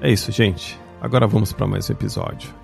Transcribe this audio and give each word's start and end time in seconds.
É 0.00 0.10
isso, 0.10 0.30
gente. 0.30 0.78
Agora 1.00 1.26
vamos 1.26 1.52
para 1.52 1.66
mais 1.66 1.90
um 1.90 1.92
episódio. 1.92 2.54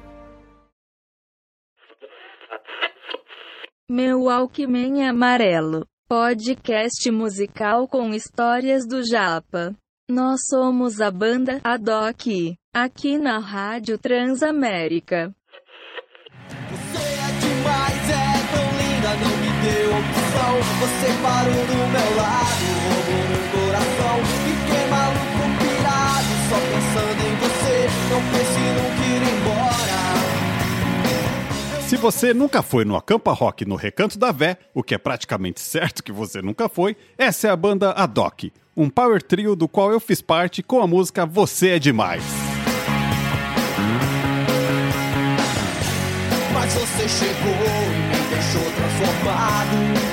Meu 3.91 4.31
Alckmin 4.31 5.03
Amarelo. 5.03 5.85
Podcast 6.09 7.11
musical 7.11 7.89
com 7.89 8.15
histórias 8.15 8.87
do 8.87 9.03
Japa. 9.05 9.75
Nós 10.09 10.43
somos 10.49 11.01
a 11.01 11.11
banda 11.11 11.61
Adoc, 11.65 12.55
aqui 12.73 13.19
na 13.19 13.39
Rádio 13.39 13.99
Transamérica. 13.99 15.35
Você 16.71 16.99
é 16.99 17.31
demais, 17.41 18.11
é 18.11 18.37
tão 18.53 18.69
linda, 18.79 19.11
não 19.17 19.35
me 19.39 19.51
deu 19.65 19.91
opção. 19.99 20.55
Você 20.81 21.09
parou 21.23 21.67
do 21.67 21.77
meu 21.91 22.17
lado, 22.17 22.65
roubou 22.85 23.25
meu 23.29 23.45
coração. 23.51 23.94
Não 28.11 28.21
ir 29.05 29.23
embora. 29.33 29.95
Se 31.87 31.97
você 31.97 32.35
nunca 32.35 32.63
foi 32.63 32.85
no 32.85 32.97
Acampa 32.97 33.33
Rock 33.33 33.65
no 33.65 33.77
Recanto 33.77 34.19
da 34.19 34.33
Vé, 34.33 34.59
o 34.75 34.83
que 34.83 34.95
é 34.95 34.99
praticamente 34.99 35.61
certo 35.61 36.03
que 36.03 36.13
você 36.13 36.43
nunca 36.43 36.69
foi, 36.69 36.97
essa 37.17 37.49
é 37.49 37.51
a 37.51 37.57
banda 37.57 37.93
Adoc, 37.93 38.53
um 38.77 38.91
power 38.91 39.23
trio 39.23 39.55
do 39.55 39.69
qual 39.69 39.93
eu 39.93 40.01
fiz 40.01 40.21
parte 40.21 40.63
com 40.63 40.81
a 40.81 40.87
música 40.87 41.25
Você 41.25 41.71
é 41.71 41.79
Demais. 41.79 42.25
Mas 46.53 46.75
você 46.75 47.09
chegou 47.09 47.53
e 47.53 48.09
me 48.09 48.29
deixou 48.29 48.63
transformado. 48.73 50.04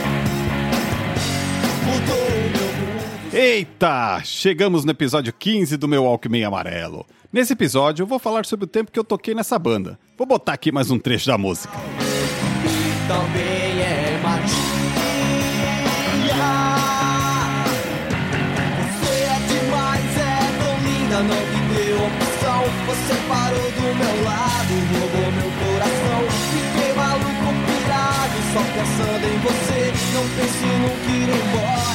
Eita! 3.44 4.22
Chegamos 4.24 4.85
no 4.85 4.91
episódio 4.91 5.34
15 5.34 5.75
do 5.75 5.88
meu 5.88 6.06
Alckmin 6.06 6.44
Amarelo. 6.44 7.07
Nesse 7.34 7.53
episódio 7.53 8.03
eu 8.03 8.07
vou 8.07 8.19
falar 8.19 8.46
sobre 8.46 8.66
o 8.66 8.68
tempo 8.68 8.91
que 8.91 9.00
eu 9.00 9.03
toquei 9.03 9.34
nessa 9.34 9.57
banda. 9.57 9.97
Vou 10.16 10.28
botar 10.28 10.53
aqui 10.53 10.72
mais 10.72 10.91
um 10.91 11.00
trecho 11.00 11.25
da 11.25 11.40
música. 11.40 11.75
É 11.75 13.07
é 13.84 14.03
é 14.03 14.19
pensando 28.75 29.25
em 29.25 29.40
você. 29.40 29.91
Não 30.13 30.28
ir 31.16 31.30
embora. 31.30 31.91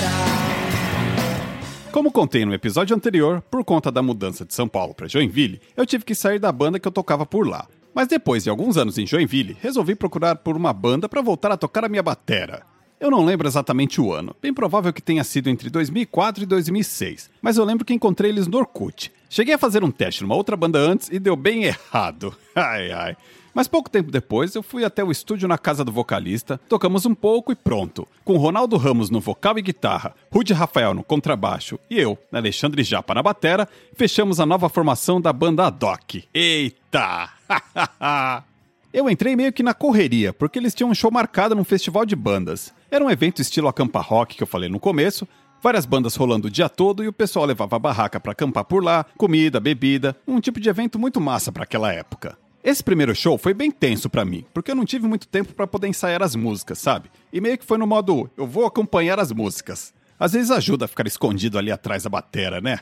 Como 1.96 2.12
contei 2.12 2.44
no 2.44 2.52
episódio 2.52 2.94
anterior, 2.94 3.40
por 3.50 3.64
conta 3.64 3.90
da 3.90 4.02
mudança 4.02 4.44
de 4.44 4.52
São 4.52 4.68
Paulo 4.68 4.92
para 4.92 5.08
Joinville, 5.08 5.62
eu 5.74 5.86
tive 5.86 6.04
que 6.04 6.14
sair 6.14 6.38
da 6.38 6.52
banda 6.52 6.78
que 6.78 6.86
eu 6.86 6.92
tocava 6.92 7.24
por 7.24 7.48
lá. 7.48 7.66
Mas 7.94 8.06
depois 8.06 8.44
de 8.44 8.50
alguns 8.50 8.76
anos 8.76 8.98
em 8.98 9.06
Joinville, 9.06 9.56
resolvi 9.62 9.94
procurar 9.94 10.36
por 10.36 10.58
uma 10.58 10.74
banda 10.74 11.08
para 11.08 11.22
voltar 11.22 11.50
a 11.52 11.56
tocar 11.56 11.86
a 11.86 11.88
minha 11.88 12.02
batera. 12.02 12.64
Eu 13.00 13.10
não 13.10 13.24
lembro 13.24 13.48
exatamente 13.48 13.98
o 13.98 14.12
ano, 14.12 14.36
bem 14.42 14.52
provável 14.52 14.92
que 14.92 15.00
tenha 15.00 15.24
sido 15.24 15.48
entre 15.48 15.70
2004 15.70 16.42
e 16.42 16.46
2006, 16.46 17.30
mas 17.40 17.56
eu 17.56 17.64
lembro 17.64 17.82
que 17.82 17.94
encontrei 17.94 18.30
eles 18.30 18.46
no 18.46 18.58
Orkut. 18.58 19.10
Cheguei 19.30 19.54
a 19.54 19.58
fazer 19.58 19.82
um 19.82 19.90
teste 19.90 20.20
numa 20.20 20.34
outra 20.34 20.54
banda 20.54 20.78
antes 20.78 21.08
e 21.10 21.18
deu 21.18 21.34
bem 21.34 21.64
errado. 21.64 22.36
Ai 22.54 22.92
ai. 22.92 23.16
Mas 23.56 23.66
pouco 23.66 23.88
tempo 23.88 24.10
depois, 24.10 24.54
eu 24.54 24.62
fui 24.62 24.84
até 24.84 25.02
o 25.02 25.10
estúdio 25.10 25.48
na 25.48 25.56
casa 25.56 25.82
do 25.82 25.90
vocalista, 25.90 26.60
tocamos 26.68 27.06
um 27.06 27.14
pouco 27.14 27.50
e 27.50 27.54
pronto. 27.54 28.06
Com 28.22 28.36
Ronaldo 28.36 28.76
Ramos 28.76 29.08
no 29.08 29.18
vocal 29.18 29.58
e 29.58 29.62
guitarra, 29.62 30.14
Rude 30.30 30.52
Rafael 30.52 30.92
no 30.92 31.02
contrabaixo 31.02 31.78
e 31.88 31.98
eu, 31.98 32.18
Alexandre 32.30 32.82
Japa 32.82 33.14
na 33.14 33.22
batera, 33.22 33.66
fechamos 33.94 34.40
a 34.40 34.44
nova 34.44 34.68
formação 34.68 35.18
da 35.22 35.32
banda 35.32 35.66
Adoc. 35.66 36.22
Eita! 36.34 37.30
eu 38.92 39.08
entrei 39.08 39.34
meio 39.34 39.54
que 39.54 39.62
na 39.62 39.72
correria, 39.72 40.34
porque 40.34 40.58
eles 40.58 40.74
tinham 40.74 40.90
um 40.90 40.94
show 40.94 41.10
marcado 41.10 41.54
num 41.54 41.64
festival 41.64 42.04
de 42.04 42.14
bandas. 42.14 42.74
Era 42.90 43.02
um 43.02 43.10
evento 43.10 43.40
estilo 43.40 43.68
acampa 43.68 44.02
rock 44.02 44.36
que 44.36 44.42
eu 44.42 44.46
falei 44.46 44.68
no 44.68 44.78
começo, 44.78 45.26
várias 45.62 45.86
bandas 45.86 46.14
rolando 46.14 46.48
o 46.48 46.50
dia 46.50 46.68
todo 46.68 47.02
e 47.02 47.08
o 47.08 47.12
pessoal 47.12 47.46
levava 47.46 47.76
a 47.76 47.78
barraca 47.78 48.20
pra 48.20 48.32
acampar 48.32 48.66
por 48.66 48.84
lá, 48.84 49.06
comida, 49.16 49.58
bebida, 49.58 50.14
um 50.28 50.40
tipo 50.40 50.60
de 50.60 50.68
evento 50.68 50.98
muito 50.98 51.22
massa 51.22 51.50
para 51.50 51.62
aquela 51.62 51.90
época. 51.90 52.36
Esse 52.66 52.82
primeiro 52.82 53.14
show 53.14 53.38
foi 53.38 53.54
bem 53.54 53.70
tenso 53.70 54.10
pra 54.10 54.24
mim, 54.24 54.44
porque 54.52 54.72
eu 54.72 54.74
não 54.74 54.84
tive 54.84 55.06
muito 55.06 55.28
tempo 55.28 55.54
pra 55.54 55.68
poder 55.68 55.86
ensaiar 55.86 56.20
as 56.20 56.34
músicas, 56.34 56.80
sabe? 56.80 57.08
E 57.32 57.40
meio 57.40 57.56
que 57.56 57.64
foi 57.64 57.78
no 57.78 57.86
modo, 57.86 58.28
eu 58.36 58.44
vou 58.44 58.66
acompanhar 58.66 59.20
as 59.20 59.30
músicas. 59.30 59.94
Às 60.18 60.32
vezes 60.32 60.50
ajuda 60.50 60.86
a 60.86 60.88
ficar 60.88 61.06
escondido 61.06 61.58
ali 61.58 61.70
atrás 61.70 62.02
da 62.02 62.10
batera, 62.10 62.60
né? 62.60 62.80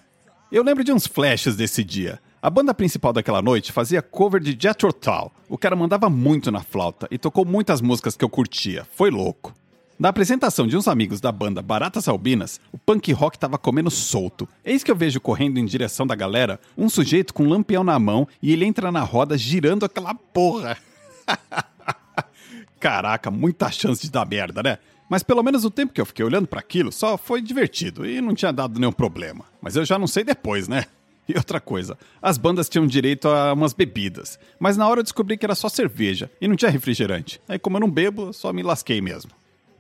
Eu 0.51 0.63
lembro 0.63 0.83
de 0.83 0.91
uns 0.91 1.07
flashes 1.07 1.55
desse 1.55 1.85
dia. 1.85 2.19
A 2.41 2.49
banda 2.49 2.73
principal 2.73 3.13
daquela 3.13 3.43
noite 3.43 3.73
fazia 3.73 4.01
cover 4.01 4.41
de 4.41 4.57
Jethro 4.59 4.91
Tull. 4.91 5.31
O 5.51 5.59
cara 5.59 5.77
mandava 5.77 6.09
muito 6.09 6.51
na 6.51 6.63
flauta 6.63 7.07
e 7.11 7.19
tocou 7.19 7.45
muitas 7.45 7.83
músicas 7.83 8.17
que 8.17 8.25
eu 8.25 8.31
curtia. 8.31 8.87
Foi 8.91 9.11
louco. 9.11 9.53
Na 9.97 10.09
apresentação 10.09 10.67
de 10.67 10.77
uns 10.77 10.89
amigos 10.89 11.21
da 11.21 11.31
banda 11.31 11.63
Baratas 11.63 12.09
Albinas, 12.09 12.61
o 12.73 12.79
punk 12.79 13.13
rock 13.13 13.39
tava 13.39 13.57
comendo 13.57 13.91
solto. 13.93 14.49
Eis 14.65 14.83
que 14.83 14.91
eu 14.91 14.97
vejo 14.97 15.21
correndo 15.21 15.59
em 15.59 15.65
direção 15.65 16.05
da 16.05 16.17
galera 16.17 16.59
um 16.77 16.89
sujeito 16.89 17.33
com 17.33 17.45
um 17.45 17.49
lampião 17.49 17.85
na 17.85 17.97
mão 17.97 18.27
e 18.43 18.53
ele 18.53 18.65
entra 18.65 18.91
na 18.91 19.03
roda 19.03 19.39
girando 19.39 19.85
aquela 19.85 20.13
porra. 20.13 20.77
Caraca, 22.81 23.31
muita 23.31 23.71
chance 23.71 24.03
de 24.03 24.11
dar 24.11 24.27
merda, 24.27 24.65
né? 24.65 24.79
Mas 25.09 25.23
pelo 25.23 25.45
menos 25.45 25.65
o 25.65 25.71
tempo 25.71 25.93
que 25.93 26.01
eu 26.01 26.07
fiquei 26.07 26.25
olhando 26.25 26.49
para 26.49 26.59
aquilo 26.59 26.91
só 26.91 27.17
foi 27.17 27.41
divertido 27.41 28.05
e 28.05 28.21
não 28.21 28.35
tinha 28.35 28.53
dado 28.53 28.81
nenhum 28.81 28.93
problema. 28.93 29.45
Mas 29.63 29.77
eu 29.77 29.85
já 29.85 29.97
não 29.97 30.09
sei 30.09 30.25
depois, 30.25 30.67
né? 30.69 30.87
E 31.27 31.35
outra 31.39 31.59
coisa, 31.59 31.97
as 32.21 32.37
bandas 32.37 32.69
tinham 32.69 32.87
direito 32.87 33.29
a 33.29 33.55
umas 33.55 33.73
bebidas, 33.73 34.39
mas 34.61 34.77
na 34.77 34.87
hora 34.87 35.01
eu 35.01 35.03
descobri 35.03 35.39
que 35.39 35.47
era 35.47 35.55
só 35.55 35.71
cerveja 35.71 36.31
e 36.39 36.47
não 36.47 36.55
tinha 36.55 36.71
refrigerante. 36.71 37.41
Aí 37.49 37.59
como 37.59 37.79
eu 37.79 37.81
não 37.81 37.91
bebo, 37.91 38.31
só 38.31 38.53
me 38.53 38.63
lasquei 38.63 39.01
mesmo. 39.01 39.31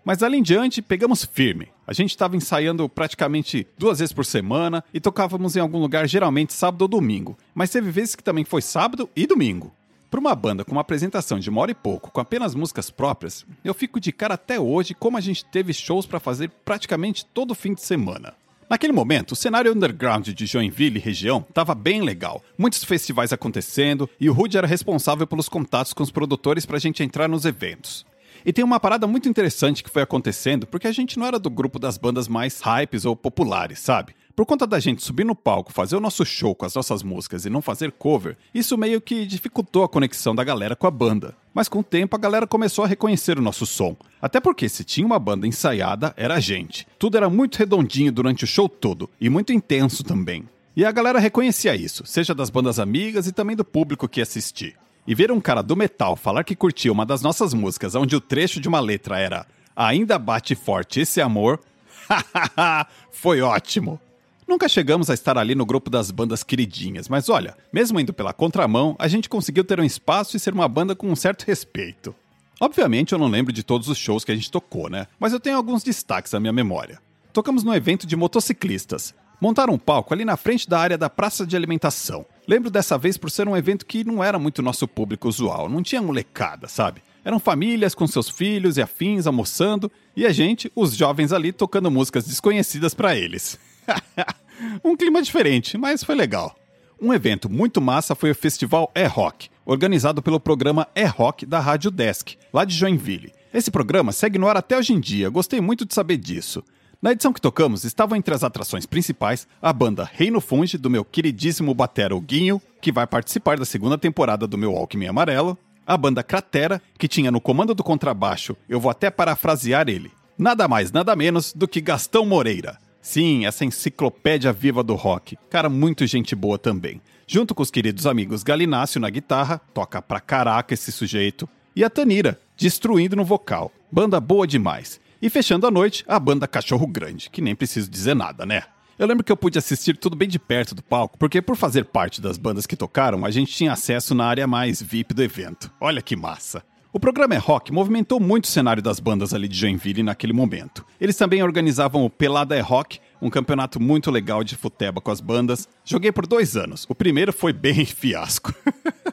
Mas 0.05 0.23
ali 0.23 0.37
em 0.37 0.43
diante, 0.43 0.83
pegamos 0.83 1.25
firme. 1.25 1.69
A 1.87 1.93
gente 1.93 2.11
estava 2.11 2.37
ensaiando 2.37 2.89
praticamente 2.89 3.67
duas 3.79 4.01
vezes 4.01 4.13
por 4.13 4.27
semana 4.27 4.85
e 4.93 5.01
tocávamos 5.01 5.57
em 5.57 5.61
algum 5.61 5.79
lugar, 5.79 6.07
geralmente 6.07 6.53
sábado 6.53 6.83
ou 6.83 6.89
domingo. 6.89 7.37
Mas 7.55 7.71
teve 7.71 7.91
vezes 7.91 8.15
que 8.15 8.23
também 8.23 8.45
foi 8.45 8.61
sábado 8.61 9.09
e 9.17 9.27
domingo. 9.27 9.73
Para 10.11 10.21
uma 10.21 10.35
banda 10.35 10.65
com 10.65 10.73
uma 10.73 10.83
apresentação 10.83 11.41
de 11.41 11.51
uma 11.51 11.61
hora 11.63 11.73
e 11.73 11.75
pouco, 11.75 12.11
com 12.11 12.21
apenas 12.21 12.55
músicas 12.55 12.91
próprias, 12.91 13.45
eu 13.65 13.75
fico 13.75 13.99
de 13.99 14.13
cara 14.13 14.35
até 14.35 14.61
hoje 14.61 14.95
como 14.95 15.17
a 15.17 15.21
gente 15.21 15.45
teve 15.45 15.73
shows 15.73 16.07
para 16.07 16.21
fazer 16.21 16.51
praticamente 16.65 17.25
todo 17.27 17.55
fim 17.55 17.75
de 17.75 17.83
semana. 17.83 18.35
Naquele 18.69 18.93
momento, 18.93 19.33
o 19.33 19.37
cenário 19.37 19.73
underground 19.73 20.29
de 20.29 20.47
Joinville 20.47 20.99
e 20.99 21.03
região 21.03 21.45
estava 21.49 21.75
bem 21.75 22.03
legal. 22.03 22.43
Muitos 22.57 22.85
festivais 22.85 23.33
acontecendo 23.33 24.09
e 24.21 24.31
o 24.31 24.33
Rude 24.33 24.57
era 24.57 24.67
responsável 24.67 25.27
pelos 25.27 25.49
contatos 25.49 25.93
com 25.93 26.03
os 26.03 26.11
produtores 26.11 26.65
para 26.65 26.77
a 26.77 26.81
gente 26.81 27.03
entrar 27.03 27.29
nos 27.29 27.45
eventos. 27.45 28.07
E 28.45 28.53
tem 28.53 28.65
uma 28.65 28.79
parada 28.79 29.07
muito 29.07 29.29
interessante 29.29 29.83
que 29.83 29.91
foi 29.91 30.03
acontecendo, 30.03 30.67
porque 30.67 30.87
a 30.87 30.93
gente 30.93 31.19
não 31.19 31.27
era 31.27 31.39
do 31.39 31.49
grupo 31.49 31.79
das 31.79 31.97
bandas 31.97 32.29
mais 32.29 32.61
hypes 32.61 33.07
ou 33.07 33.17
populares, 33.17 33.81
sabe? 33.81 34.15
Por 34.37 34.45
conta 34.45 34.67
da 34.67 34.81
gente 34.81 35.03
subir 35.03 35.25
no 35.25 35.35
palco, 35.35 35.73
fazer 35.73 35.97
o 35.97 36.01
nosso 36.01 36.27
show 36.27 36.55
com 36.55 36.67
as 36.67 36.75
nossas 36.75 37.03
músicas 37.03 37.47
e 37.47 37.51
não 37.51 37.63
fazer 37.63 37.93
cover, 37.93 38.37
isso 38.53 38.77
meio 38.77 39.01
que 39.01 39.25
dificultou 39.25 39.85
a 39.85 39.89
conexão 39.89 40.35
da 40.35 40.45
galera 40.45 40.75
com 40.75 40.87
a 40.87 40.91
banda. 40.91 41.35
Mas 41.55 41.69
com 41.69 41.79
o 41.79 41.85
tempo 41.85 42.17
a 42.17 42.19
galera 42.19 42.47
começou 42.47 42.85
a 42.85 42.89
reconhecer 42.89 43.39
o 43.39 43.43
nosso 43.43 43.65
som. 43.65 43.97
Até 44.21 44.41
porque 44.41 44.69
se 44.69 44.83
tinha 44.83 45.07
uma 45.07 45.21
banda 45.21 45.47
ensaiada, 45.47 46.13
era 46.17 46.35
a 46.35 46.41
gente. 46.41 46.87
Tudo 46.99 47.17
era 47.17 47.31
muito 47.31 47.57
redondinho 47.57 48.11
durante 48.11 48.43
o 48.43 48.47
show 48.47 48.69
todo 48.69 49.09
e 49.21 49.31
muito 49.31 49.53
intenso 49.53 50.03
também. 50.03 50.49
E 50.77 50.85
a 50.85 50.91
galera 50.91 51.21
reconhecia 51.21 51.77
isso, 51.77 52.05
seja 52.05 52.35
das 52.35 52.51
bandas 52.51 52.81
amigas 52.81 53.29
e 53.29 53.33
também 53.33 53.55
do 53.55 53.65
público 53.65 54.09
que 54.09 54.21
assistia. 54.21 54.75
E 55.07 55.15
ver 55.15 55.31
um 55.31 55.41
cara 55.41 55.63
do 55.63 55.77
metal 55.77 56.17
falar 56.17 56.45
que 56.45 56.57
curtia 56.57 56.93
uma 56.93 57.05
das 57.05 57.23
nossas 57.23 57.53
músicas, 57.53 57.95
onde 57.95 58.17
o 58.17 58.21
trecho 58.21 58.61
de 58.61 58.69
uma 58.69 58.81
letra 58.81 59.19
era 59.19 59.47
Ainda 59.77 60.19
bate 60.19 60.55
forte 60.55 61.01
esse 61.01 61.21
amor, 61.21 61.61
foi 63.11 63.41
ótimo. 63.41 64.01
Nunca 64.47 64.69
chegamos 64.69 65.11
a 65.11 65.15
estar 65.15 65.37
ali 65.37 65.55
no 65.55 65.67
grupo 65.67 65.91
das 65.91 66.11
bandas 66.11 66.45
queridinhas, 66.45 67.09
mas 67.09 67.29
olha, 67.29 67.57
mesmo 67.73 67.99
indo 67.99 68.13
pela 68.13 68.33
contramão, 68.33 68.95
a 68.99 69.09
gente 69.09 69.29
conseguiu 69.29 69.65
ter 69.65 69.81
um 69.81 69.85
espaço 69.85 70.37
e 70.37 70.41
ser 70.41 70.53
uma 70.53 70.69
banda 70.69 70.95
com 70.95 71.11
um 71.11 71.17
certo 71.17 71.45
respeito. 71.45 72.15
Obviamente 72.61 73.13
eu 73.13 73.19
não 73.19 73.27
lembro 73.27 73.53
de 73.53 73.65
todos 73.65 73.89
os 73.89 73.99
shows 73.99 74.23
que 74.23 74.31
a 74.31 74.35
gente 74.35 74.51
tocou, 74.51 74.89
né? 74.89 75.09
Mas 75.19 75.33
eu 75.33 75.41
tenho 75.41 75.57
alguns 75.57 75.83
destaques 75.83 76.31
na 76.31 76.39
minha 76.39 76.53
memória. 76.53 77.01
Tocamos 77.33 77.65
num 77.65 77.75
evento 77.75 78.07
de 78.07 78.15
motociclistas. 78.15 79.13
Montaram 79.41 79.75
um 79.75 79.79
palco 79.79 80.15
ali 80.15 80.25
na 80.25 80.37
frente 80.37 80.69
da 80.69 80.79
área 80.79 80.97
da 80.97 81.11
praça 81.11 81.45
de 81.45 81.57
alimentação. 81.57 82.25
Lembro 82.47 82.71
dessa 82.71 82.99
vez 82.99 83.17
por 83.17 83.31
ser 83.31 83.49
um 83.49 83.57
evento 83.57 83.87
que 83.87 84.05
não 84.05 84.23
era 84.23 84.39
muito 84.39 84.61
nosso 84.61 84.87
público 84.87 85.29
usual, 85.29 85.69
não 85.69 85.83
tinha 85.83 86.03
molecada, 86.03 86.69
sabe? 86.69 87.03
Eram 87.25 87.41
famílias 87.41 87.95
com 87.95 88.07
seus 88.07 88.29
filhos 88.29 88.77
e 88.77 88.83
afins 88.83 89.27
almoçando 89.27 89.91
e 90.15 90.27
a 90.27 90.33
gente, 90.33 90.71
os 90.77 90.95
jovens 90.95 91.33
ali, 91.33 91.53
tocando 91.53 91.91
músicas 91.91 92.27
desconhecidas 92.27 92.93
para 92.93 93.17
eles. 93.17 93.59
um 94.85 94.95
clima 94.95 95.23
diferente, 95.23 95.79
mas 95.79 96.05
foi 96.05 96.15
legal. 96.15 96.55
Um 97.01 97.15
evento 97.15 97.49
muito 97.51 97.81
massa 97.81 98.15
foi 98.15 98.31
o 98.31 98.35
Festival 98.35 98.93
E-Rock, 98.95 99.49
organizado 99.65 100.23
pelo 100.23 100.39
programa 100.39 100.87
E-Rock 100.95 101.47
da 101.47 101.61
Rádio 101.61 101.91
Desk, 101.91 102.37
lá 102.53 102.65
de 102.67 102.77
Joinville. 102.77 103.33
Esse 103.55 103.71
programa 103.71 104.13
segue 104.13 104.39
no 104.39 104.49
ar 104.49 104.57
até 104.57 104.77
hoje 104.77 104.93
em 104.93 105.01
dia, 105.01 105.31
gostei 105.31 105.61
muito 105.63 105.87
de 105.87 105.95
saber 105.95 106.19
disso. 106.19 106.63
Na 107.05 107.13
edição 107.13 107.35
que 107.35 107.41
tocamos, 107.41 107.85
estavam 107.85 108.17
entre 108.17 108.35
as 108.35 108.43
atrações 108.43 108.87
principais 108.87 109.47
a 109.61 109.75
banda 109.75 110.09
Reino 110.11 110.41
Funge, 110.41 110.79
do 110.79 110.89
meu 110.89 111.05
queridíssimo 111.05 111.75
batero 111.75 112.19
Guinho, 112.19 112.63
que 112.81 112.91
vai 112.91 113.07
participar 113.07 113.59
da 113.59 113.67
segunda 113.67 113.99
temporada 113.99 114.47
do 114.47 114.57
meu 114.57 114.75
Alckmin 114.75 115.09
Amarelo, 115.09 115.59
a 115.87 115.99
banda 115.99 116.23
Cratera, 116.23 116.81
que 116.99 117.07
tinha 117.07 117.31
no 117.31 117.43
comando 117.43 117.75
do 117.75 117.85
contrabaixo, 117.85 118.57
eu 118.67 118.81
vou 118.81 118.91
até 118.91 119.11
parafrasear 119.11 119.87
ele, 119.87 120.11
nada 120.39 120.67
mais, 120.67 120.93
nada 120.93 121.15
menos 121.15 121.53
do 121.53 121.69
que 121.69 121.79
Gastão 121.79 122.25
Moreira. 122.25 122.79
Sim, 123.03 123.45
essa 123.45 123.67
enciclopédia 123.67 124.51
viva 124.51 124.83
do 124.83 124.95
rock, 124.95 125.37
cara 125.51 125.69
muito 125.69 126.07
gente 126.07 126.35
boa 126.35 126.59
também. 126.59 127.03
Junto 127.27 127.55
com 127.55 127.63
os 127.63 127.71
queridos 127.71 128.07
amigos 128.07 128.43
Galinácio 128.43 128.99
na 128.99 129.11
guitarra, 129.11 129.61
toca 129.75 130.01
pra 130.01 130.21
caraca 130.21 130.73
esse 130.73 130.91
sujeito, 130.91 131.47
e 131.77 131.85
a 131.85 131.91
Tanira, 131.91 132.41
destruindo 132.57 133.15
no 133.15 133.27
vocal. 133.27 133.71
Banda 133.93 134.19
boa 134.19 134.47
demais. 134.47 135.04
E 135.25 135.31
fechando 135.31 135.67
a 135.67 135.71
noite, 135.71 136.05
a 136.07 136.21
banda 136.21 136.47
Cachorro 136.47 136.87
Grande, 136.87 137.31
que 137.31 137.41
nem 137.41 137.55
preciso 137.55 137.91
dizer 137.91 138.15
nada, 138.15 138.45
né? 138.45 138.65
Eu 138.99 139.07
lembro 139.07 139.25
que 139.25 139.33
eu 139.33 139.37
pude 139.39 139.59
assistir 139.59 139.97
tudo 139.97 140.15
bem 140.15 140.29
de 140.29 140.39
perto 140.39 140.75
do 140.75 140.83
palco, 140.83 141.17
porque 141.17 141.41
por 141.41 141.57
fazer 141.57 141.87
parte 141.87 142.21
das 142.21 142.37
bandas 142.37 142.67
que 142.67 142.77
tocaram, 142.77 143.25
a 143.25 143.31
gente 143.31 143.51
tinha 143.51 143.73
acesso 143.73 144.15
na 144.15 144.27
área 144.27 144.47
mais 144.47 144.83
VIP 144.83 145.15
do 145.15 145.23
evento. 145.23 145.73
Olha 145.81 146.03
que 146.03 146.15
massa! 146.15 146.63
O 146.93 147.01
programa 147.01 147.35
É 147.35 147.39
Rock 147.39 147.73
movimentou 147.73 148.21
muito 148.21 148.45
o 148.45 148.49
cenário 148.49 148.83
das 148.83 149.01
bandas 149.01 149.33
ali 149.33 149.49
de 149.49 149.57
Joinville 149.57 150.03
naquele 150.03 150.35
momento. 150.35 150.85
Eles 151.01 151.17
também 151.17 151.43
organizavam 151.43 152.05
o 152.05 152.11
Pelada 152.11 152.55
É 152.55 152.61
Rock, 152.61 153.01
um 153.23 153.31
campeonato 153.31 153.81
muito 153.81 154.11
legal 154.11 154.45
de 154.45 154.57
futeba 154.57 155.01
com 155.01 155.11
as 155.11 155.23
bandas. 155.23 155.67
Joguei 155.87 156.13
por 156.13 156.27
dois 156.27 156.55
anos. 156.55 156.85
O 156.87 156.95
primeiro 156.95 157.33
foi 157.33 157.55
bem 157.55 157.83
fiasco. 157.87 158.55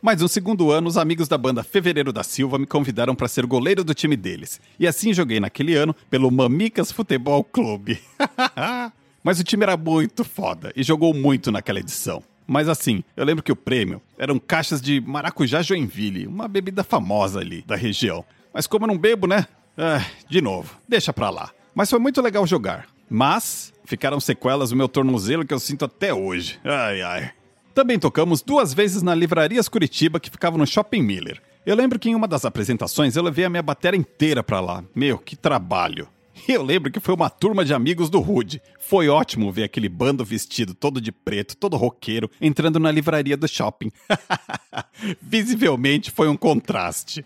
Mas 0.00 0.20
no 0.20 0.28
segundo 0.28 0.70
ano, 0.70 0.88
os 0.88 0.96
amigos 0.96 1.28
da 1.28 1.36
banda 1.36 1.62
Fevereiro 1.62 2.12
da 2.12 2.22
Silva 2.22 2.58
me 2.58 2.66
convidaram 2.66 3.14
para 3.14 3.28
ser 3.28 3.46
goleiro 3.46 3.82
do 3.82 3.94
time 3.94 4.16
deles. 4.16 4.60
E 4.78 4.86
assim 4.86 5.12
joguei 5.12 5.40
naquele 5.40 5.74
ano 5.74 5.94
pelo 6.08 6.30
Mamicas 6.30 6.92
Futebol 6.92 7.42
Clube. 7.44 8.00
Mas 9.22 9.40
o 9.40 9.44
time 9.44 9.64
era 9.64 9.76
muito 9.76 10.24
foda 10.24 10.72
e 10.76 10.82
jogou 10.82 11.12
muito 11.12 11.50
naquela 11.50 11.80
edição. 11.80 12.22
Mas 12.46 12.68
assim, 12.68 13.04
eu 13.16 13.24
lembro 13.24 13.42
que 13.42 13.52
o 13.52 13.56
prêmio 13.56 14.00
eram 14.16 14.38
caixas 14.38 14.80
de 14.80 15.00
maracujá 15.00 15.60
Joinville, 15.60 16.26
uma 16.26 16.48
bebida 16.48 16.82
famosa 16.82 17.40
ali 17.40 17.62
da 17.66 17.76
região. 17.76 18.24
Mas 18.54 18.66
como 18.66 18.84
eu 18.84 18.88
não 18.88 18.96
bebo, 18.96 19.26
né? 19.26 19.46
Ah, 19.76 20.04
de 20.28 20.40
novo, 20.40 20.76
deixa 20.88 21.12
pra 21.12 21.28
lá. 21.28 21.50
Mas 21.74 21.90
foi 21.90 21.98
muito 21.98 22.22
legal 22.22 22.46
jogar. 22.46 22.86
Mas 23.10 23.72
ficaram 23.84 24.18
sequelas 24.18 24.70
no 24.70 24.76
meu 24.76 24.88
tornozelo 24.88 25.44
que 25.44 25.52
eu 25.52 25.60
sinto 25.60 25.84
até 25.84 26.12
hoje. 26.12 26.58
Ai, 26.64 27.02
ai. 27.02 27.30
Também 27.78 27.96
tocamos 27.96 28.42
duas 28.42 28.74
vezes 28.74 29.02
na 29.04 29.14
Livrarias 29.14 29.68
Curitiba, 29.68 30.18
que 30.18 30.32
ficava 30.32 30.58
no 30.58 30.66
Shopping 30.66 31.00
Miller. 31.00 31.40
Eu 31.64 31.76
lembro 31.76 31.96
que 31.96 32.10
em 32.10 32.14
uma 32.16 32.26
das 32.26 32.44
apresentações 32.44 33.14
eu 33.14 33.22
levei 33.22 33.44
a 33.44 33.48
minha 33.48 33.62
bateria 33.62 33.96
inteira 33.96 34.42
pra 34.42 34.58
lá. 34.58 34.82
Meu, 34.92 35.16
que 35.16 35.36
trabalho. 35.36 36.08
Eu 36.48 36.64
lembro 36.64 36.90
que 36.90 36.98
foi 36.98 37.14
uma 37.14 37.30
turma 37.30 37.64
de 37.64 37.72
amigos 37.72 38.10
do 38.10 38.18
Rude. 38.18 38.60
Foi 38.80 39.08
ótimo 39.08 39.52
ver 39.52 39.62
aquele 39.62 39.88
bando 39.88 40.24
vestido 40.24 40.74
todo 40.74 41.00
de 41.00 41.12
preto, 41.12 41.56
todo 41.56 41.76
roqueiro, 41.76 42.28
entrando 42.40 42.80
na 42.80 42.90
livraria 42.90 43.36
do 43.36 43.46
shopping. 43.46 43.92
Visivelmente 45.22 46.10
foi 46.10 46.26
um 46.26 46.36
contraste. 46.36 47.24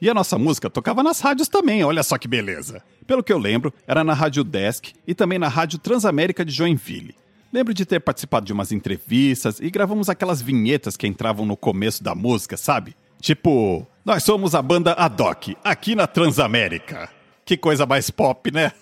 E 0.00 0.10
a 0.10 0.14
nossa 0.14 0.36
música 0.36 0.68
tocava 0.68 1.04
nas 1.04 1.20
rádios 1.20 1.46
também, 1.46 1.84
olha 1.84 2.02
só 2.02 2.18
que 2.18 2.26
beleza. 2.26 2.82
Pelo 3.06 3.22
que 3.22 3.32
eu 3.32 3.38
lembro, 3.38 3.72
era 3.86 4.02
na 4.02 4.14
Rádio 4.14 4.42
Desk 4.42 4.94
e 5.06 5.14
também 5.14 5.38
na 5.38 5.46
Rádio 5.46 5.78
Transamérica 5.78 6.44
de 6.44 6.50
Joinville. 6.50 7.21
Lembro 7.52 7.74
de 7.74 7.84
ter 7.84 8.00
participado 8.00 8.46
de 8.46 8.52
umas 8.52 8.72
entrevistas 8.72 9.60
e 9.60 9.70
gravamos 9.70 10.08
aquelas 10.08 10.40
vinhetas 10.40 10.96
que 10.96 11.06
entravam 11.06 11.44
no 11.44 11.54
começo 11.54 12.02
da 12.02 12.14
música, 12.14 12.56
sabe? 12.56 12.96
Tipo, 13.20 13.86
nós 14.02 14.24
somos 14.24 14.54
a 14.54 14.62
banda 14.62 14.94
Adoc, 14.94 15.54
aqui 15.62 15.94
na 15.94 16.06
Transamérica. 16.06 17.10
Que 17.44 17.58
coisa 17.58 17.84
mais 17.84 18.08
pop, 18.08 18.50
né? 18.50 18.72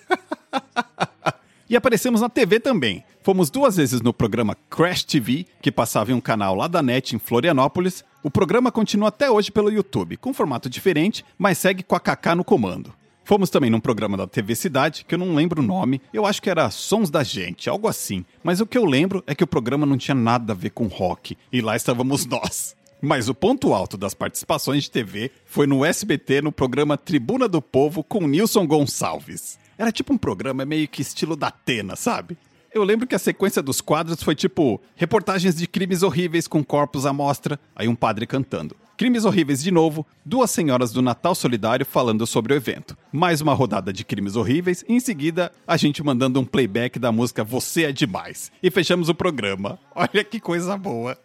e 1.69 1.75
aparecemos 1.75 2.21
na 2.21 2.29
TV 2.29 2.61
também. 2.61 3.03
Fomos 3.21 3.49
duas 3.49 3.75
vezes 3.75 4.01
no 4.01 4.13
programa 4.13 4.55
Crash 4.69 5.03
TV, 5.03 5.45
que 5.61 5.71
passava 5.71 6.11
em 6.11 6.15
um 6.15 6.21
canal 6.21 6.55
lá 6.55 6.69
da 6.69 6.81
NET 6.81 7.13
em 7.13 7.19
Florianópolis. 7.19 8.05
O 8.23 8.31
programa 8.31 8.71
continua 8.71 9.09
até 9.09 9.29
hoje 9.29 9.51
pelo 9.51 9.69
YouTube, 9.69 10.15
com 10.15 10.33
formato 10.33 10.69
diferente, 10.69 11.25
mas 11.37 11.57
segue 11.57 11.83
com 11.83 11.95
a 11.95 11.99
Kaká 11.99 12.35
no 12.35 12.43
comando. 12.45 12.93
Fomos 13.23 13.49
também 13.49 13.69
num 13.69 13.79
programa 13.79 14.17
da 14.17 14.27
TV 14.27 14.55
Cidade, 14.55 15.05
que 15.07 15.15
eu 15.15 15.19
não 15.19 15.35
lembro 15.35 15.61
o 15.61 15.65
nome, 15.65 16.01
eu 16.13 16.25
acho 16.25 16.41
que 16.41 16.49
era 16.49 16.69
Sons 16.69 17.09
da 17.09 17.23
Gente, 17.23 17.69
algo 17.69 17.87
assim. 17.87 18.25
Mas 18.43 18.59
o 18.59 18.65
que 18.65 18.77
eu 18.77 18.85
lembro 18.85 19.23
é 19.27 19.35
que 19.35 19.43
o 19.43 19.47
programa 19.47 19.85
não 19.85 19.97
tinha 19.97 20.15
nada 20.15 20.53
a 20.53 20.55
ver 20.55 20.71
com 20.71 20.87
rock, 20.87 21.37
e 21.51 21.61
lá 21.61 21.75
estávamos 21.75 22.25
nós. 22.27 22.75
Mas 23.01 23.29
o 23.29 23.33
ponto 23.33 23.73
alto 23.73 23.97
das 23.97 24.13
participações 24.13 24.83
de 24.83 24.91
TV 24.91 25.31
foi 25.45 25.65
no 25.65 25.83
SBT 25.83 26.41
no 26.41 26.51
programa 26.51 26.97
Tribuna 26.97 27.47
do 27.47 27.61
Povo 27.61 28.03
com 28.03 28.27
Nilson 28.27 28.67
Gonçalves. 28.67 29.57
Era 29.77 29.91
tipo 29.91 30.13
um 30.13 30.17
programa 30.17 30.65
meio 30.65 30.87
que 30.87 31.01
estilo 31.01 31.35
da 31.35 31.47
Atena, 31.47 31.95
sabe? 31.95 32.37
Eu 32.73 32.83
lembro 32.83 33.07
que 33.07 33.15
a 33.15 33.19
sequência 33.19 33.61
dos 33.61 33.81
quadros 33.81 34.21
foi 34.21 34.35
tipo 34.35 34.79
reportagens 34.95 35.55
de 35.55 35.67
crimes 35.67 36.03
horríveis 36.03 36.47
com 36.47 36.63
corpos 36.63 37.05
à 37.05 37.11
mostra, 37.11 37.59
aí 37.75 37.87
um 37.87 37.95
padre 37.95 38.27
cantando. 38.27 38.75
Crimes 39.01 39.25
Horríveis 39.25 39.63
de 39.63 39.71
novo, 39.71 40.05
duas 40.23 40.51
senhoras 40.51 40.91
do 40.91 41.01
Natal 41.01 41.33
Solidário 41.33 41.83
falando 41.83 42.27
sobre 42.27 42.53
o 42.53 42.55
evento. 42.55 42.95
Mais 43.11 43.41
uma 43.41 43.51
rodada 43.51 43.91
de 43.91 44.05
Crimes 44.05 44.35
Horríveis 44.35 44.85
em 44.87 44.99
seguida 44.99 45.51
a 45.65 45.75
gente 45.75 46.03
mandando 46.03 46.39
um 46.39 46.45
playback 46.45 46.99
da 46.99 47.11
música 47.11 47.43
Você 47.43 47.85
é 47.85 47.91
Demais. 47.91 48.51
E 48.61 48.69
fechamos 48.69 49.09
o 49.09 49.15
programa. 49.15 49.79
Olha 49.95 50.23
que 50.23 50.39
coisa 50.39 50.77
boa. 50.77 51.17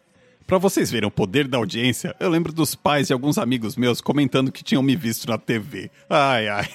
Para 0.46 0.56
vocês 0.56 0.90
verem 0.90 1.06
o 1.06 1.10
poder 1.10 1.46
da 1.46 1.58
audiência, 1.58 2.16
eu 2.18 2.30
lembro 2.30 2.50
dos 2.50 2.74
pais 2.74 3.10
e 3.10 3.12
alguns 3.12 3.36
amigos 3.36 3.76
meus 3.76 4.00
comentando 4.00 4.50
que 4.50 4.64
tinham 4.64 4.82
me 4.82 4.96
visto 4.96 5.28
na 5.28 5.36
TV. 5.36 5.90
Ai, 6.08 6.48
ai. 6.48 6.68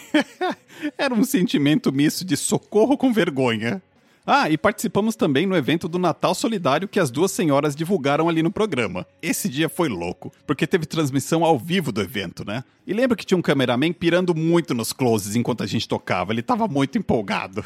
Era 1.00 1.16
um 1.16 1.24
sentimento 1.24 1.92
misto 1.92 2.24
de 2.24 2.38
socorro 2.38 2.96
com 2.96 3.12
vergonha. 3.12 3.82
Ah, 4.26 4.50
e 4.50 4.58
participamos 4.58 5.16
também 5.16 5.48
no 5.48 5.56
evento 5.56 5.88
do 5.88 5.98
Natal 5.98 6.36
Solidário 6.36 6.88
que 6.88 7.00
as 7.00 7.10
duas 7.10 7.32
senhoras 7.32 7.76
divulgaram 7.76 8.30
ali 8.30 8.44
no 8.44 8.52
programa. 8.52 9.06
Esse 9.22 9.50
dia 9.50 9.68
foi 9.68 9.90
louco, 9.90 10.32
porque 10.46 10.68
teve 10.68 10.86
transmissão 10.86 11.44
ao 11.44 11.58
vivo 11.58 11.92
do 11.92 12.02
evento, 12.02 12.46
né? 12.46 12.64
E 12.86 12.94
lembro 12.94 13.18
que 13.18 13.26
tinha 13.26 13.38
um 13.38 13.42
cameraman 13.42 13.92
pirando 13.92 14.36
muito 14.36 14.74
nos 14.74 14.94
closes 14.94 15.36
enquanto 15.36 15.64
a 15.64 15.68
gente 15.68 15.88
tocava, 15.88 16.32
ele 16.32 16.44
tava 16.44 16.68
muito 16.68 16.98
empolgado. 16.98 17.66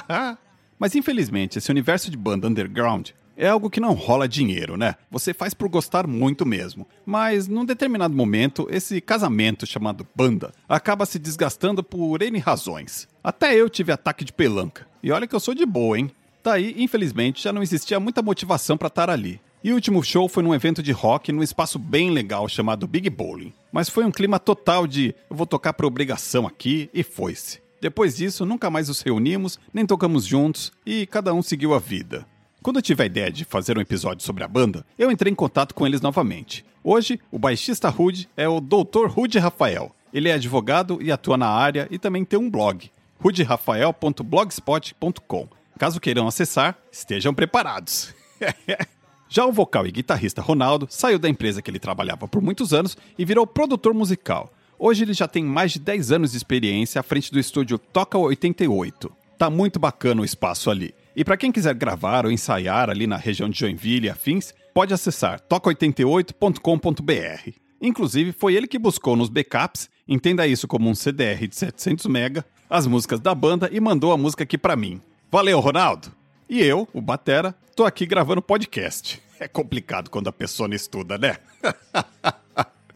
Mas 0.78 0.94
infelizmente, 0.94 1.58
esse 1.58 1.70
universo 1.70 2.10
de 2.10 2.16
banda 2.16 2.48
underground 2.48 3.10
é 3.36 3.48
algo 3.48 3.68
que 3.68 3.80
não 3.80 3.92
rola 3.92 4.26
dinheiro, 4.26 4.76
né? 4.76 4.94
Você 5.10 5.34
faz 5.34 5.52
por 5.52 5.68
gostar 5.68 6.06
muito 6.06 6.46
mesmo. 6.46 6.86
Mas 7.04 7.46
num 7.46 7.64
determinado 7.64 8.14
momento, 8.14 8.66
esse 8.70 9.00
casamento 9.00 9.66
chamado 9.66 10.06
banda 10.14 10.52
acaba 10.68 11.04
se 11.04 11.18
desgastando 11.18 11.82
por 11.82 12.22
N 12.22 12.38
razões. 12.38 13.06
Até 13.22 13.54
eu 13.54 13.68
tive 13.68 13.92
ataque 13.92 14.24
de 14.24 14.32
pelanca. 14.32 14.86
E 15.02 15.12
olha 15.12 15.26
que 15.26 15.34
eu 15.34 15.40
sou 15.40 15.54
de 15.54 15.66
boa, 15.66 15.98
hein? 15.98 16.10
Daí, 16.42 16.74
infelizmente, 16.78 17.42
já 17.42 17.52
não 17.52 17.62
existia 17.62 18.00
muita 18.00 18.22
motivação 18.22 18.76
para 18.76 18.88
estar 18.88 19.10
ali. 19.10 19.40
E 19.62 19.72
o 19.72 19.74
último 19.74 20.02
show 20.02 20.28
foi 20.28 20.42
num 20.44 20.54
evento 20.54 20.82
de 20.82 20.92
rock 20.92 21.32
num 21.32 21.42
espaço 21.42 21.78
bem 21.78 22.10
legal 22.10 22.48
chamado 22.48 22.86
Big 22.86 23.10
Bowling. 23.10 23.52
Mas 23.72 23.88
foi 23.88 24.04
um 24.04 24.12
clima 24.12 24.38
total 24.38 24.86
de 24.86 25.14
eu 25.28 25.36
vou 25.36 25.46
tocar 25.46 25.72
por 25.72 25.86
obrigação 25.86 26.46
aqui 26.46 26.88
e 26.94 27.02
foi-se. 27.02 27.60
Depois 27.80 28.16
disso, 28.16 28.46
nunca 28.46 28.70
mais 28.70 28.88
nos 28.88 29.00
reunimos, 29.00 29.58
nem 29.74 29.84
tocamos 29.84 30.24
juntos 30.24 30.72
e 30.86 31.04
cada 31.06 31.34
um 31.34 31.42
seguiu 31.42 31.74
a 31.74 31.78
vida. 31.78 32.24
Quando 32.66 32.78
eu 32.78 32.82
tive 32.82 33.04
a 33.04 33.06
ideia 33.06 33.30
de 33.30 33.44
fazer 33.44 33.78
um 33.78 33.80
episódio 33.80 34.24
sobre 34.24 34.42
a 34.42 34.48
banda, 34.48 34.84
eu 34.98 35.08
entrei 35.08 35.30
em 35.30 35.36
contato 35.36 35.72
com 35.72 35.86
eles 35.86 36.00
novamente. 36.00 36.64
Hoje, 36.82 37.20
o 37.30 37.38
baixista 37.38 37.88
Rude 37.88 38.28
é 38.36 38.48
o 38.48 38.60
Dr. 38.60 39.06
Rude 39.06 39.38
Rafael. 39.38 39.94
Ele 40.12 40.28
é 40.28 40.32
advogado 40.32 40.98
e 41.00 41.12
atua 41.12 41.36
na 41.36 41.46
área 41.46 41.86
e 41.92 41.96
também 41.96 42.24
tem 42.24 42.36
um 42.36 42.50
blog, 42.50 42.90
ruderafael.blogspot.com. 43.20 45.48
Caso 45.78 46.00
queiram 46.00 46.26
acessar, 46.26 46.76
estejam 46.90 47.32
preparados. 47.32 48.12
Já 49.30 49.46
o 49.46 49.52
vocal 49.52 49.86
e 49.86 49.92
guitarrista 49.92 50.42
Ronaldo 50.42 50.88
saiu 50.90 51.20
da 51.20 51.28
empresa 51.28 51.62
que 51.62 51.70
ele 51.70 51.78
trabalhava 51.78 52.26
por 52.26 52.42
muitos 52.42 52.74
anos 52.74 52.98
e 53.16 53.24
virou 53.24 53.46
produtor 53.46 53.94
musical. 53.94 54.52
Hoje 54.76 55.04
ele 55.04 55.14
já 55.14 55.28
tem 55.28 55.44
mais 55.44 55.70
de 55.70 55.78
10 55.78 56.10
anos 56.10 56.32
de 56.32 56.36
experiência 56.36 56.98
à 56.98 57.04
frente 57.04 57.30
do 57.30 57.38
estúdio 57.38 57.78
Toca 57.78 58.18
88. 58.18 59.12
Tá 59.38 59.48
muito 59.48 59.78
bacana 59.78 60.22
o 60.22 60.24
espaço 60.24 60.68
ali. 60.68 60.92
E 61.16 61.24
para 61.24 61.36
quem 61.38 61.50
quiser 61.50 61.74
gravar 61.74 62.26
ou 62.26 62.30
ensaiar 62.30 62.90
ali 62.90 63.06
na 63.06 63.16
região 63.16 63.48
de 63.48 63.58
Joinville 63.58 64.06
e 64.06 64.10
afins, 64.10 64.52
pode 64.74 64.92
acessar 64.92 65.40
toca88.com.br. 65.48 67.50
Inclusive, 67.80 68.32
foi 68.32 68.54
ele 68.54 68.66
que 68.66 68.78
buscou 68.78 69.16
nos 69.16 69.30
backups, 69.30 69.88
entenda 70.06 70.46
isso 70.46 70.68
como 70.68 70.90
um 70.90 70.94
CDR 70.94 71.48
de 71.48 71.56
700 71.56 72.04
MB, 72.04 72.44
as 72.68 72.86
músicas 72.86 73.18
da 73.18 73.34
banda 73.34 73.70
e 73.72 73.80
mandou 73.80 74.12
a 74.12 74.18
música 74.18 74.44
aqui 74.44 74.58
para 74.58 74.76
mim. 74.76 75.00
Valeu, 75.30 75.58
Ronaldo! 75.58 76.12
E 76.50 76.62
eu, 76.62 76.86
o 76.92 77.00
Batera, 77.00 77.54
tô 77.74 77.86
aqui 77.86 78.04
gravando 78.04 78.42
podcast. 78.42 79.22
É 79.40 79.48
complicado 79.48 80.10
quando 80.10 80.28
a 80.28 80.32
pessoa 80.32 80.68
não 80.68 80.76
estuda, 80.76 81.16
né? 81.16 81.38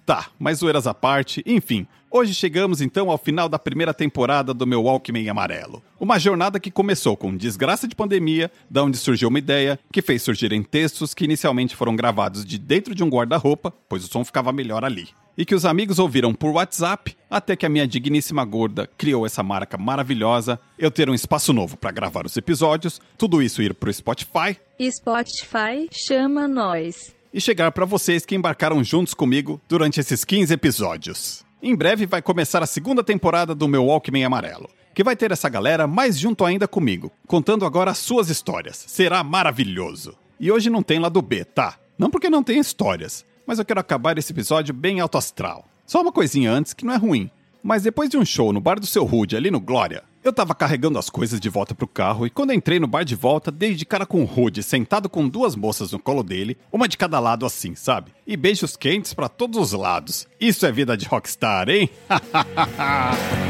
Tá, 0.05 0.29
mas 0.39 0.59
zoeiras 0.59 0.87
à 0.87 0.95
parte, 0.95 1.43
enfim. 1.47 1.87
Hoje 2.13 2.35
chegamos 2.35 2.81
então 2.81 3.09
ao 3.09 3.17
final 3.17 3.49
da 3.49 3.59
primeira 3.59 3.95
temporada 3.95 4.53
do 4.53 4.67
meu 4.67 4.83
Walkman 4.83 5.29
Amarelo. 5.29 5.81
Uma 5.99 6.19
jornada 6.19 6.59
que 6.59 6.71
começou 6.71 7.17
com 7.17 7.37
desgraça 7.37 7.87
de 7.87 7.95
pandemia, 7.95 8.51
da 8.69 8.83
onde 8.83 8.97
surgiu 8.97 9.29
uma 9.29 9.39
ideia, 9.39 9.79
que 9.93 10.03
fez 10.03 10.23
surgirem 10.23 10.61
textos 10.61 11.15
que 11.15 11.25
inicialmente 11.25 11.77
foram 11.77 11.95
gravados 11.95 12.45
de 12.45 12.59
dentro 12.59 12.97
de 12.97 13.05
um 13.05 13.09
guarda-roupa, 13.09 13.73
pois 13.89 14.05
o 14.05 14.09
som 14.09 14.25
ficava 14.25 14.53
melhor 14.53 14.85
ali. 14.85 15.09
E 15.39 15.45
que 15.45 15.55
os 15.55 15.65
amigos 15.65 16.01
ouviram 16.01 16.35
por 16.35 16.51
WhatsApp, 16.51 17.17
até 17.31 17.55
que 17.55 17.65
a 17.65 17.69
minha 17.69 17.87
digníssima 17.87 18.45
gorda 18.45 18.91
criou 18.99 19.25
essa 19.25 19.45
marca 19.45 19.79
maravilhosa, 19.79 20.59
eu 20.77 20.91
ter 20.91 21.09
um 21.09 21.15
espaço 21.15 21.53
novo 21.53 21.77
para 21.77 21.93
gravar 21.93 22.27
os 22.27 22.37
episódios, 22.37 23.01
tudo 23.17 23.41
isso 23.41 23.63
ir 23.63 23.73
pro 23.73 23.93
Spotify. 23.93 24.59
Spotify 24.91 25.89
chama 25.93 26.49
nós 26.49 27.15
e 27.33 27.41
chegar 27.41 27.73
para 27.73 27.85
vocês 27.85 28.27
que 28.27 28.35
embarcaram 28.35 28.83
juntos 28.83 29.15
comigo 29.15 29.61
durante 29.69 30.01
esses 30.01 30.25
15 30.25 30.53
episódios. 30.53 31.45
Em 31.63 31.75
breve 31.77 32.07
vai 32.07 32.23
começar 32.23 32.63
a 32.63 32.67
segunda 32.67 33.05
temporada 33.05 33.55
do 33.55 33.69
meu 33.69 33.85
Walkman 33.87 34.25
Amarelo, 34.25 34.69
que 34.95 35.05
vai 35.05 35.15
ter 35.15 35.31
essa 35.31 35.49
galera 35.49 35.87
mais 35.87 36.19
junto 36.19 36.45
ainda 36.45 36.67
comigo, 36.67 37.13
contando 37.27 37.65
agora 37.65 37.91
as 37.91 37.99
suas 37.99 38.31
histórias. 38.31 38.85
Será 38.87 39.23
maravilhoso. 39.23 40.17
E 40.39 40.51
hoje 40.51 40.71
não 40.71 40.83
tem 40.83 40.99
lado 40.99 41.21
B, 41.21 41.45
tá? 41.45 41.79
Não 41.99 42.11
porque 42.11 42.31
não 42.31 42.43
tem 42.43 42.59
histórias, 42.59 43.25
mas 43.47 43.59
eu 43.59 43.65
quero 43.65 43.81
acabar 43.81 44.17
esse 44.17 44.33
episódio 44.33 44.73
bem 44.73 45.01
alto 45.01 45.19
astral. 45.19 45.67
Só 45.85 46.01
uma 46.01 46.13
coisinha 46.13 46.51
antes 46.51 46.73
que 46.73 46.85
não 46.85 46.95
é 46.95 46.97
ruim. 46.97 47.31
Mas 47.63 47.83
depois 47.83 48.09
de 48.09 48.17
um 48.17 48.25
show 48.25 48.53
no 48.53 48.61
bar 48.61 48.81
do 48.81 48.87
seu 48.87 49.05
Rude 49.05 49.37
ali 49.37 49.51
no 49.51 49.61
Glória, 49.61 50.03
eu 50.23 50.33
tava 50.33 50.55
carregando 50.55 50.99
as 50.99 51.09
coisas 51.09 51.41
de 51.41 51.49
volta 51.49 51.75
pro 51.75 51.87
carro 51.87 52.27
e 52.27 52.31
quando 52.31 52.53
entrei 52.53 52.79
no 52.79 52.87
bar 52.87 53.05
de 53.05 53.15
volta, 53.15 53.51
dei 53.51 53.75
de 53.75 53.85
cara 53.87 54.05
com 54.05 54.23
o 54.23 54.27
Rude 54.27 54.63
sentado 54.63 55.09
com 55.09 55.29
duas 55.29 55.57
moças 55.57 55.93
no 55.93 55.99
colo 55.99 56.23
dele, 56.23 56.59
uma 56.73 56.87
de 56.87 56.97
cada 56.97 57.19
lado 57.19 57.47
assim, 57.47 57.75
sabe? 57.75 58.13
E 58.27 58.37
beijos 58.37 58.77
quentes 58.77 59.15
para 59.15 59.29
todos 59.29 59.59
os 59.59 59.73
lados. 59.73 60.27
Isso 60.41 60.67
é 60.67 60.73
vida 60.73 60.97
de 60.97 61.07
rockstar, 61.07 61.69
hein? 61.69 61.91
Eu 62.09 63.50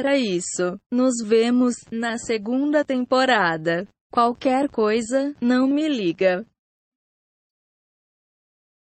era 0.00 0.16
isso. 0.16 0.80
Nos 0.90 1.20
vemos 1.22 1.76
na 1.92 2.16
segunda 2.16 2.84
temporada. 2.84 3.86
Qualquer 4.10 4.68
coisa, 4.68 5.34
não 5.40 5.66
me 5.68 5.86
liga. 5.88 6.44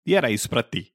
E 0.05 0.13
era 0.15 0.31
isso 0.31 0.47
pra 0.47 0.61
ti. 0.63 0.93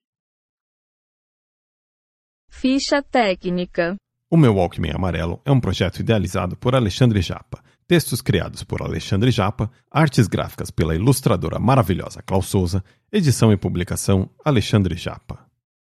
Ficha 2.49 3.02
técnica. 3.02 3.97
O 4.31 4.37
meu 4.37 4.55
Walkman 4.55 4.93
Amarelo 4.95 5.43
é 5.45 5.50
um 5.50 5.61
projeto 5.61 5.99
idealizado 5.99 6.57
por 6.57 6.75
Alexandre 6.75 7.21
Japa. 7.21 7.62
Textos 7.87 8.23
criados 8.23 8.62
por 8.62 8.81
Alexandre 8.81 9.31
Japa, 9.31 9.71
artes 9.91 10.29
gráficas 10.29 10.71
pela 10.71 10.95
ilustradora 10.95 11.59
maravilhosa 11.59 12.23
Klaus 12.23 12.47
Souza, 12.47 12.83
edição 13.11 13.52
e 13.52 13.57
publicação 13.57 14.31
Alexandre 14.43 14.95
Japa. 14.95 15.52